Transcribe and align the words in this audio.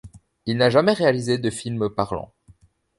Il 0.47 0.57
n'a 0.57 0.71
jamais 0.71 0.93
réalisé 0.93 1.37
de 1.37 1.51
film 1.51 1.87
parlant. 1.91 2.33